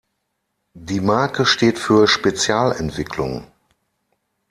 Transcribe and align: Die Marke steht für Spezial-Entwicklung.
Die 0.79 0.99
Marke 0.99 1.45
steht 1.45 1.77
für 1.77 2.07
Spezial-Entwicklung. 2.07 3.45